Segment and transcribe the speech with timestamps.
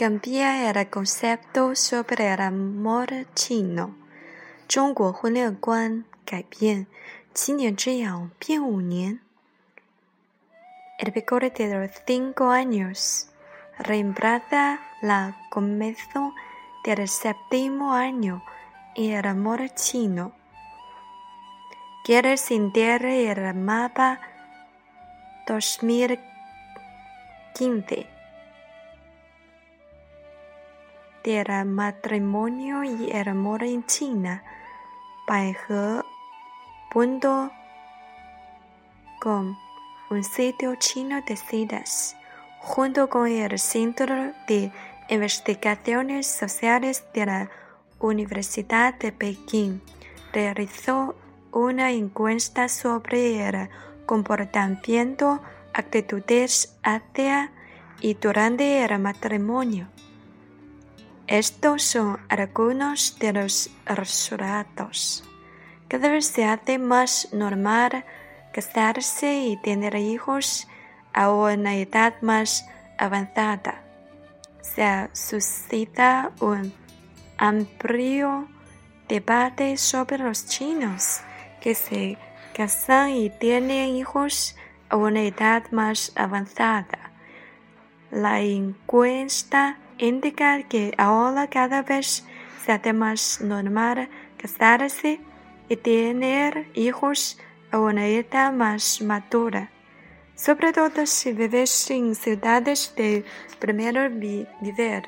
[0.00, 3.94] cambia el concepto sobre el amor chino。
[4.68, 6.86] 中国婚恋观改变，
[7.32, 9.20] 七年之痒变五年。
[10.98, 13.28] El vigor de los cinco años
[13.78, 16.32] reemplaza la comienzo
[16.84, 18.42] del séptimo año
[18.94, 20.32] en el amor chino.
[22.04, 24.20] Quiere sentir el mapa
[25.46, 28.06] 2015
[31.23, 34.43] del matrimonio y el amor en China.
[35.27, 36.03] 百合
[36.91, 37.51] punto
[39.21, 39.55] com
[40.09, 42.17] un sitio chino de citas
[42.59, 44.71] junto con el Centro de
[45.09, 47.49] Investigaciones Sociales de la
[47.99, 49.81] Universidad de Pekín
[50.33, 51.15] realizó
[51.51, 53.69] una encuesta sobre el
[54.05, 55.41] comportamiento,
[55.73, 57.51] actitudes hacia
[58.01, 59.87] y durante el matrimonio.
[61.31, 65.23] Estos son algunos de los resultados.
[65.87, 68.03] Cada vez se hace más normal
[68.51, 70.67] casarse y tener hijos
[71.13, 73.81] a una edad más avanzada.
[74.61, 76.73] Se suscita un
[77.37, 78.49] amplio
[79.07, 81.21] debate sobre los chinos
[81.61, 82.17] que se
[82.53, 84.57] casan y tienen hijos
[84.89, 87.13] a una edad más avanzada.
[88.11, 92.25] La encuesta indica que ahora cada vez
[92.65, 95.19] se hace más normal casarse
[95.69, 97.37] y tener hijos
[97.71, 99.69] a una edad más madura,
[100.35, 103.23] sobre todo si vives en ciudades de
[103.59, 105.03] primer nivel.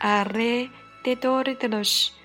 [0.00, 2.16] alrededor de los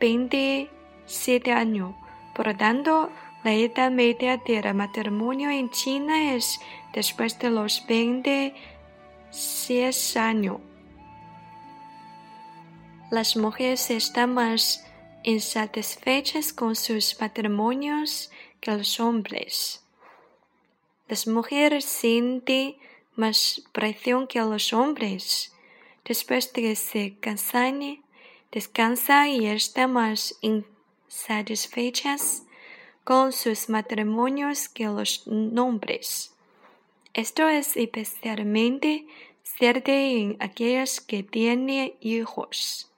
[0.00, 1.94] 27 años.
[2.36, 3.10] Por tanto,
[3.44, 6.60] la edad media del matrimonio en China es
[6.92, 10.60] después de los 26 años.
[13.10, 14.84] Las mujeres están más
[15.22, 18.30] insatisfechas con sus matrimonios
[18.60, 19.82] que los hombres.
[21.08, 22.76] Las mujeres sienten
[23.14, 25.54] más presión que los hombres.
[26.04, 28.04] Después de que se cansan,
[28.52, 30.36] descansan y están más
[31.08, 32.44] satisfechas
[33.04, 36.34] con sus matrimonios que los hombres.
[37.14, 39.06] Esto es especialmente
[39.42, 42.90] cierto en aquellas que tienen hijos.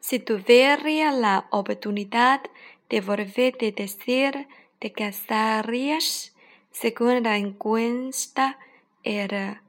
[0.00, 2.42] Si tuviera la oportunidad
[2.88, 4.48] de volver a decir
[4.78, 6.34] te casarías,
[6.72, 8.58] según la encuesta,
[9.04, 9.62] era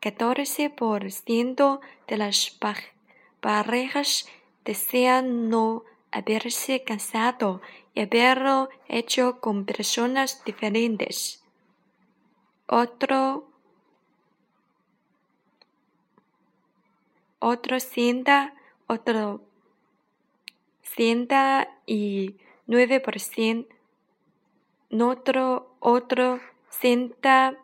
[0.00, 2.50] 14% de las
[3.46, 4.26] parejas
[4.64, 7.60] desean no haberse casado
[7.94, 11.44] y haberlo hecho con personas diferentes.
[12.66, 13.48] Otro,
[17.38, 18.56] otro cienta,
[18.88, 19.42] otro
[20.82, 23.72] cienta y nueve por ciento,
[24.90, 27.56] otro, otro cienta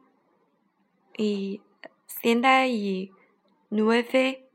[1.19, 1.61] y
[2.07, 3.11] cienta y
[3.69, 4.49] nueve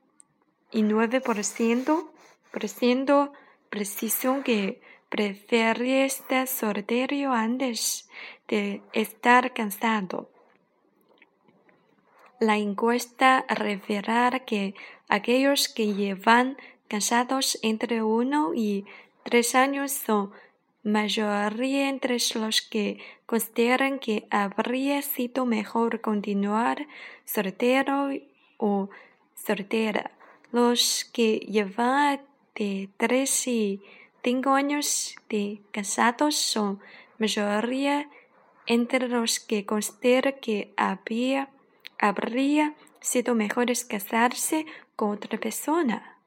[0.72, 2.12] y nueve por ciento,
[2.52, 3.34] por ciento
[3.70, 8.10] preciso que prefiere estar soltero antes
[8.48, 10.30] de estar cansado.
[12.40, 14.76] La encuesta revela que
[15.10, 18.86] aquellos que llevan cansados entre uno y
[19.24, 20.32] tres años son
[20.84, 26.88] mayoría entre los que consideran que habría sido mejor continuar
[27.26, 28.10] soltero
[28.58, 28.90] o
[29.34, 30.17] soltera.
[30.52, 32.22] Los que llevan
[32.56, 33.82] de tres y
[34.24, 36.80] cinco años de casados son
[37.18, 38.10] mayoría
[38.66, 41.50] entre los que considera que había,
[42.00, 44.66] habría sido mejor casarse
[44.96, 46.18] con otra persona.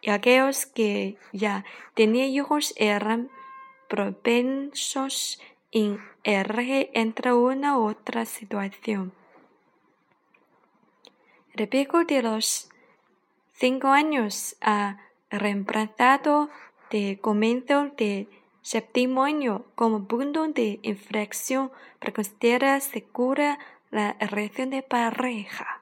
[0.00, 1.64] Y aquellos que ya
[1.94, 3.30] tenían hijos eran
[3.88, 5.40] propensos
[5.72, 9.12] en elegir entre una u otra situación.
[11.54, 12.70] El pico de los
[13.58, 14.98] cinco años ha
[15.30, 16.48] reemplazado
[16.90, 18.28] de comienzo de
[18.62, 23.58] séptimo año como punto de inflexión para considerar segura
[23.90, 25.77] la relación de pareja.